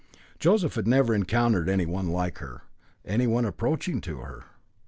[0.39, 2.63] Joseph had never encountered anyone like her,
[3.05, 4.45] anyone approaching to her.